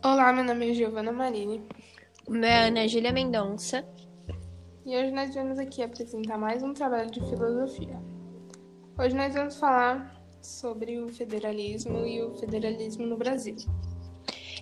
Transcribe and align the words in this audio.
Olá, 0.00 0.32
meu 0.32 0.44
nome 0.44 0.70
é 0.70 0.74
Giovana 0.74 1.10
Marini. 1.10 1.60
O 2.24 2.30
meu 2.30 2.48
é 2.48 2.68
Ana 2.68 2.86
Júlia 2.86 3.10
Mendonça. 3.10 3.84
E 4.86 4.96
hoje 4.96 5.10
nós 5.10 5.34
vamos 5.34 5.58
aqui 5.58 5.82
apresentar 5.82 6.38
mais 6.38 6.62
um 6.62 6.72
trabalho 6.72 7.10
de 7.10 7.18
filosofia. 7.18 8.00
Hoje 8.96 9.16
nós 9.16 9.34
vamos 9.34 9.56
falar 9.56 10.14
sobre 10.40 11.00
o 11.00 11.08
federalismo 11.08 12.06
e 12.06 12.22
o 12.22 12.32
federalismo 12.36 13.06
no 13.08 13.16
Brasil. 13.16 13.56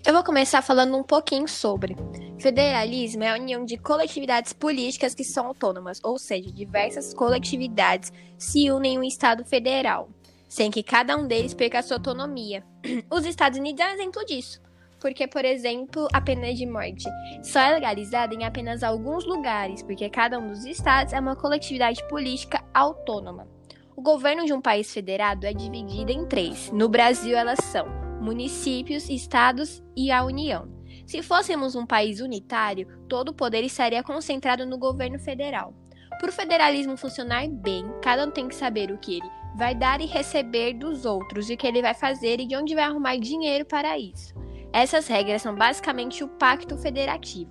Eu 0.06 0.14
vou 0.14 0.24
começar 0.24 0.62
falando 0.62 0.96
um 0.96 1.02
pouquinho 1.02 1.46
sobre. 1.46 1.94
Federalismo 2.40 3.22
é 3.22 3.32
a 3.32 3.34
união 3.34 3.62
de 3.62 3.76
coletividades 3.76 4.54
políticas 4.54 5.14
que 5.14 5.22
são 5.22 5.48
autônomas, 5.48 6.00
ou 6.02 6.18
seja, 6.18 6.50
diversas 6.50 7.12
coletividades 7.12 8.10
se 8.38 8.70
unem 8.70 8.94
em 8.94 8.98
um 9.00 9.04
Estado 9.04 9.44
federal, 9.44 10.08
sem 10.48 10.70
que 10.70 10.82
cada 10.82 11.14
um 11.14 11.26
deles 11.26 11.52
perca 11.52 11.80
a 11.80 11.82
sua 11.82 11.98
autonomia. 11.98 12.64
Os 13.12 13.26
Estados 13.26 13.58
Unidos 13.58 13.84
é 13.84 13.90
um 13.90 13.94
exemplo 13.94 14.24
disso. 14.24 14.64
Porque, 15.00 15.26
por 15.26 15.44
exemplo, 15.44 16.08
a 16.12 16.20
pena 16.20 16.52
de 16.52 16.66
morte 16.66 17.04
só 17.42 17.60
é 17.60 17.74
legalizada 17.74 18.34
em 18.34 18.44
apenas 18.44 18.82
alguns 18.82 19.24
lugares, 19.26 19.82
porque 19.82 20.08
cada 20.08 20.38
um 20.38 20.48
dos 20.48 20.64
estados 20.64 21.12
é 21.12 21.20
uma 21.20 21.36
coletividade 21.36 22.06
política 22.08 22.64
autônoma. 22.72 23.46
O 23.94 24.02
governo 24.02 24.44
de 24.44 24.52
um 24.52 24.60
país 24.60 24.92
federado 24.92 25.46
é 25.46 25.52
dividido 25.52 26.12
em 26.12 26.26
três. 26.26 26.70
No 26.70 26.88
Brasil, 26.88 27.36
elas 27.36 27.58
são 27.64 27.86
municípios, 28.20 29.08
estados 29.08 29.82
e 29.96 30.10
a 30.10 30.24
União. 30.24 30.68
Se 31.06 31.22
fôssemos 31.22 31.74
um 31.74 31.86
país 31.86 32.20
unitário, 32.20 32.88
todo 33.08 33.28
o 33.28 33.34
poder 33.34 33.62
estaria 33.62 34.02
concentrado 34.02 34.66
no 34.66 34.76
governo 34.76 35.18
federal. 35.18 35.72
Para 36.18 36.30
o 36.30 36.32
federalismo 36.32 36.96
funcionar 36.96 37.46
bem, 37.48 37.86
cada 38.02 38.26
um 38.26 38.30
tem 38.30 38.48
que 38.48 38.54
saber 38.54 38.90
o 38.90 38.98
que 38.98 39.18
ele 39.18 39.30
vai 39.56 39.74
dar 39.74 40.02
e 40.02 40.06
receber 40.06 40.74
dos 40.74 41.06
outros, 41.06 41.48
e 41.48 41.54
o 41.54 41.56
que 41.56 41.66
ele 41.66 41.80
vai 41.80 41.94
fazer 41.94 42.40
e 42.40 42.46
de 42.46 42.54
onde 42.54 42.74
vai 42.74 42.84
arrumar 42.84 43.16
dinheiro 43.16 43.64
para 43.64 43.98
isso. 43.98 44.34
Essas 44.72 45.06
regras 45.06 45.42
são 45.42 45.54
basicamente 45.54 46.22
o 46.22 46.28
Pacto 46.28 46.76
Federativo. 46.76 47.50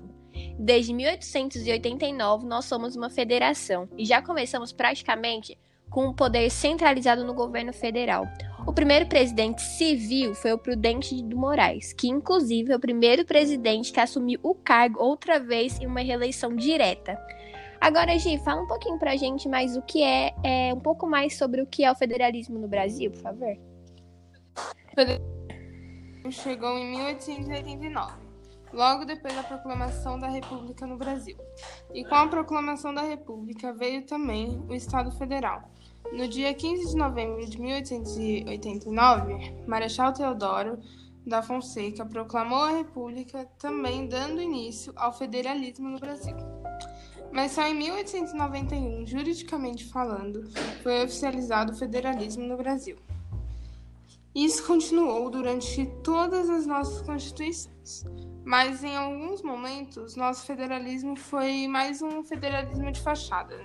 Desde 0.58 0.94
1889, 0.94 2.46
nós 2.46 2.66
somos 2.66 2.96
uma 2.96 3.10
federação 3.10 3.90
e 3.98 4.06
já 4.06 4.22
começamos 4.22 4.72
praticamente 4.72 5.58
com 5.90 6.08
o 6.08 6.14
poder 6.14 6.50
centralizado 6.50 7.24
no 7.24 7.34
governo 7.34 7.74
federal. 7.74 8.26
O 8.66 8.74
primeiro 8.74 9.06
presidente 9.06 9.62
civil 9.62 10.34
foi 10.34 10.52
o 10.52 10.58
Prudente 10.58 11.22
do 11.24 11.38
Moraes, 11.38 11.94
que 11.94 12.08
inclusive 12.08 12.72
é 12.72 12.76
o 12.76 12.80
primeiro 12.80 13.24
presidente 13.24 13.92
que 13.94 14.00
assumiu 14.00 14.40
o 14.42 14.56
cargo 14.56 15.00
outra 15.00 15.40
vez 15.40 15.80
em 15.80 15.86
uma 15.86 16.02
reeleição 16.02 16.56
direta. 16.56 17.18
Agora, 17.80 18.18
Gi, 18.18 18.38
fala 18.40 18.64
um 18.64 18.68
pouquinho 18.68 18.98
pra 18.98 19.16
gente 19.16 19.48
mais 19.48 19.78
o 19.78 19.82
que 19.82 20.02
é, 20.02 20.34
é 20.44 20.74
um 20.74 20.80
pouco 20.80 21.08
mais 21.08 21.38
sobre 21.38 21.62
o 21.62 21.68
que 21.68 21.84
é 21.84 21.92
o 21.92 21.96
federalismo 21.96 22.58
no 22.58 22.68
Brasil, 22.68 23.12
por 23.12 23.22
favor 23.22 23.56
chegou 26.32 26.78
em 26.78 26.92
1889, 26.92 28.14
logo 28.74 29.06
depois 29.06 29.36
da 29.36 29.44
proclamação 29.44 30.20
da 30.20 30.28
República 30.28 30.86
no 30.86 30.98
Brasil. 30.98 31.38
E 31.94 32.04
com 32.04 32.16
a 32.16 32.28
proclamação 32.28 32.94
da 32.94 33.02
República 33.02 33.74
veio 33.74 34.06
também 34.06 34.62
o 34.68 34.74
Estado 34.74 35.12
Federal. 35.12 35.70
No 36.14 36.28
dia 36.28 36.54
15 36.54 36.92
de 36.92 36.96
novembro 36.96 37.46
de 37.46 37.60
1889, 37.60 39.64
Marechal 39.68 40.14
Teodoro 40.14 40.80
da 41.26 41.42
Fonseca 41.42 42.06
proclamou 42.06 42.64
a 42.64 42.78
República, 42.78 43.50
também 43.58 44.08
dando 44.08 44.42
início 44.42 44.94
ao 44.96 45.12
federalismo 45.12 45.90
no 45.90 46.00
Brasil. 46.00 46.36
Mas 47.32 47.54
só 47.54 47.68
em 47.68 47.74
1891, 47.74 49.06
juridicamente 49.06 49.86
falando, 49.86 50.48
foi 50.84 51.04
oficializado 51.04 51.74
o 51.74 51.76
federalismo 51.76 52.46
no 52.46 52.56
Brasil. 52.56 52.98
Isso 54.36 54.68
continuou 54.68 55.30
durante 55.30 55.86
todas 56.04 56.50
as 56.50 56.66
nossas 56.66 57.02
constituições, 57.04 58.04
mas 58.44 58.84
em 58.84 58.94
alguns 58.94 59.42
momentos 59.42 60.18
nosso 60.18 60.46
federalismo 60.46 61.16
foi 61.16 61.70
mais 61.70 62.02
um 62.02 62.22
federalismo 62.22 62.92
de 62.92 63.00
fachada. 63.00 63.58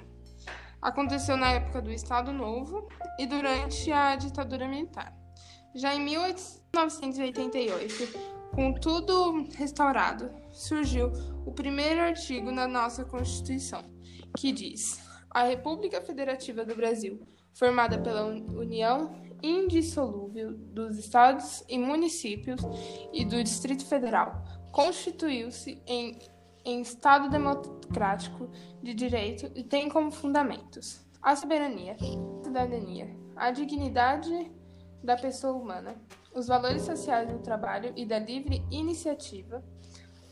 Aconteceu 0.81 1.37
na 1.37 1.51
época 1.55 1.83
do 1.83 1.91
Estado 1.91 2.33
Novo 2.33 2.87
e 3.19 3.27
durante 3.27 3.91
a 3.91 4.15
ditadura 4.15 4.69
militar. 4.69 5.13
Já 5.75 5.93
em 5.93 6.05
1988, 6.05 7.95
com 8.55 8.73
tudo 8.73 9.49
restaurado, 9.57 10.31
surgiu 10.53 11.11
o 11.45 11.51
primeiro 11.51 12.01
artigo 12.01 12.53
na 12.53 12.69
nossa 12.69 13.05
Constituição, 13.05 13.83
que 14.39 14.53
diz: 14.53 15.01
A 15.31 15.43
República 15.43 16.01
Federativa 16.01 16.65
do 16.65 16.77
Brasil, 16.77 17.21
formada 17.55 17.99
pela 17.99 18.25
União 18.25 19.30
indissolúvel 19.43 20.53
dos 20.53 20.99
estados 20.99 21.65
e 21.69 21.79
municípios 21.79 22.61
e 23.13 23.25
do 23.25 23.43
Distrito 23.43 23.85
Federal, 23.85 24.43
constituiu-se 24.73 25.83
em, 25.87 26.19
em 26.65 26.81
Estado 26.81 27.29
democrático 27.29 28.51
de 28.83 28.95
direito 28.95 29.51
e 29.55 29.65
tem 29.65 29.89
como 29.89 30.11
fundamentos 30.11 31.05
a 31.23 31.37
soberania, 31.37 31.97
a 32.41 32.45
cidadania, 32.45 33.15
a 33.37 33.51
dignidade 33.51 34.51
da 35.03 35.17
pessoa 35.17 35.55
humana, 35.55 35.97
os 36.35 36.47
valores 36.47 36.83
sociais 36.83 37.31
do 37.31 37.39
trabalho 37.39 37.93
e 37.97 38.05
da 38.05 38.19
livre 38.19 38.65
iniciativa 38.71 39.63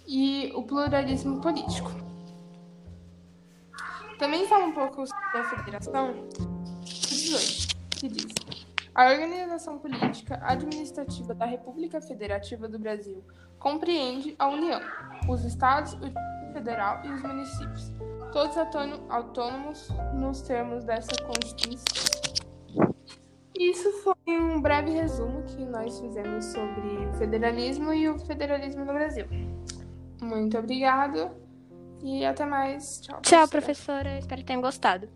e 0.07 0.53
o 0.55 0.63
pluralismo 0.63 1.41
político. 1.41 1.91
Também 4.19 4.47
fala 4.49 4.65
um 4.65 4.73
pouco 4.73 5.07
sobre 5.07 5.39
a 5.39 5.45
federação? 5.45 6.29
18, 6.83 7.77
que 7.91 8.09
diz 8.09 8.68
a 8.99 9.13
organização 9.13 9.79
política 9.79 10.41
administrativa 10.43 11.33
da 11.33 11.47
República 11.47 12.01
Federativa 12.01 12.69
do 12.69 12.81
Brasil 12.81 13.25
compreende 13.57 14.35
a 14.37 14.49
União, 14.49 14.81
os 15.29 15.45
estados, 15.45 15.93
o 15.93 15.99
Distrito 16.01 16.53
Federal 16.53 17.01
e 17.05 17.13
os 17.13 17.23
municípios, 17.23 17.93
todos 18.33 18.57
autônomos 19.09 19.89
nos 20.15 20.43
termos 20.43 20.83
dessa 20.83 21.13
Constituição. 21.25 21.85
Isso 23.57 23.89
foi 24.03 24.37
um 24.37 24.61
breve 24.61 24.91
resumo 24.91 25.45
que 25.45 25.65
nós 25.65 26.01
fizemos 26.01 26.47
sobre 26.47 27.07
o 27.07 27.13
federalismo 27.13 27.93
e 27.93 28.09
o 28.09 28.19
federalismo 28.19 28.85
no 28.85 28.93
Brasil. 28.93 29.27
Muito 30.21 30.59
obrigado 30.59 31.31
e 32.03 32.25
até 32.25 32.45
mais. 32.45 33.01
Tchau, 33.01 33.21
professora. 33.21 33.23
Tchau, 33.23 33.49
professora. 33.49 34.19
Espero 34.19 34.41
que 34.41 34.47
tenham 34.47 34.61
gostado. 34.61 35.09